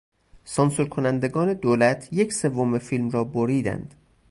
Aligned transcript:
سانسور 0.53 0.85
کنندگان 0.85 1.53
دولت 1.63 2.13
یک 2.13 2.33
سوم 2.33 2.77
فیلم 2.77 3.09
را 3.09 3.23
بریدند. 3.23 3.93